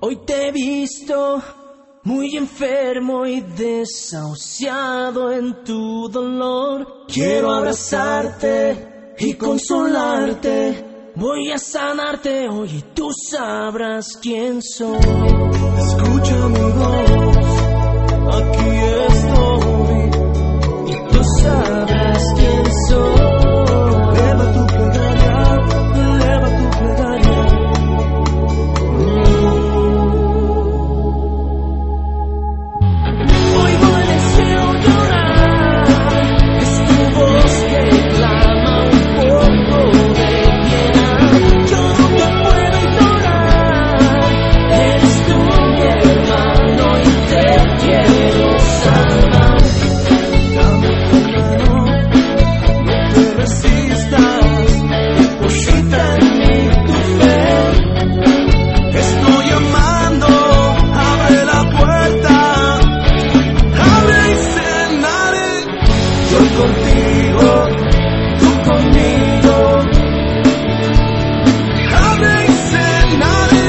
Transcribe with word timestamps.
Hoy, 0.00 0.16
te 0.24 0.48
he 0.48 0.52
visto 0.52 1.42
muy 2.04 2.36
enfermo 2.36 3.26
y 3.26 3.42
desahuciado 3.42 5.30
en 5.30 5.62
tu 5.62 6.08
dolor. 6.08 7.06
Quiero 7.06 7.52
abrazarte 7.52 9.14
y 9.18 9.34
consolarte. 9.34 11.12
Voy 11.16 11.50
a 11.52 11.58
sanarte 11.58 12.48
hoy 12.48 12.70
y 12.78 12.82
tú 12.94 13.10
sabrás 13.12 14.16
quién 14.16 14.62
soy. 14.62 14.96
Escucha 14.96 16.48
mi 16.48 16.72
voz, 16.72 17.36
aquí 18.36 18.69
Yo 66.30 66.38
contigo, 66.38 67.48
tú 68.38 68.50
conmigo. 68.70 69.54
Abre 71.92 72.32
y 72.44 72.52
cenaré. 72.70 73.68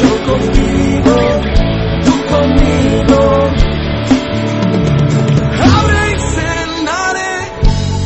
Yo 0.00 0.12
contigo, 0.30 1.16
tú 2.04 2.14
conmigo. 2.32 3.20
Abre 5.76 6.02
y 6.10 6.20
cenaré. 6.36 7.34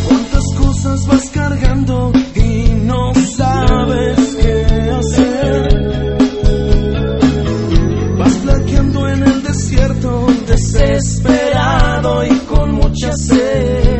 ¿Cuántas 0.08 0.46
cosas 0.56 1.06
vas 1.06 1.26
cargando 1.34 2.12
y 2.34 2.74
no 2.82 3.12
sabes 3.14 4.36
qué 4.40 4.56
hacer? 5.00 5.62
Vas 8.18 8.34
flaqueando 8.38 9.08
en 9.08 9.22
el 9.22 9.42
desierto, 9.42 10.26
desesperado 10.46 11.55
con 12.46 12.72
mucha 12.72 13.12
sed. 13.12 13.95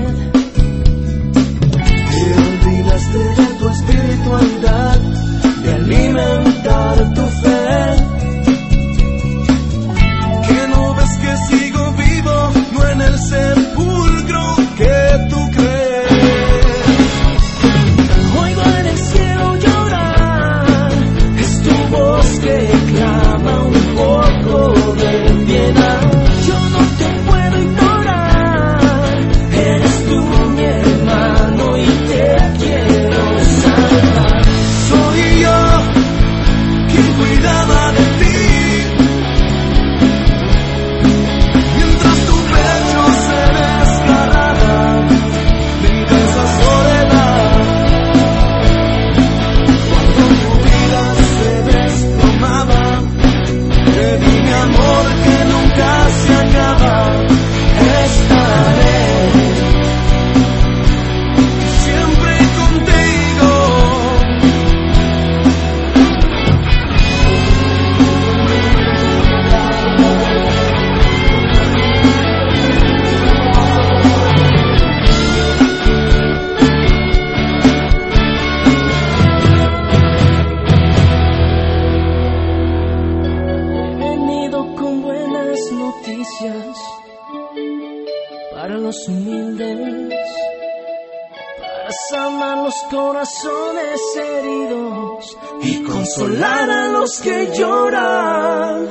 Para 91.86 91.91
sanar 92.10 92.58
los 92.64 92.74
corazones 92.91 94.00
heridos 94.16 95.36
y 95.62 95.82
consolar 95.82 96.70
a 96.70 96.88
los 96.88 97.20
que 97.20 97.52
lloran. 97.56 98.86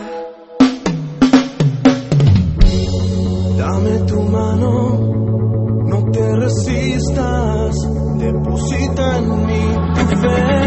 Dame 3.57 3.99
tu 4.07 4.21
mano, 4.21 4.99
no 5.85 6.11
te 6.11 6.35
resistas, 6.35 7.75
deposita 8.17 9.17
en 9.17 9.45
mí 9.45 9.75
tu 9.95 10.15
fe. 10.21 10.64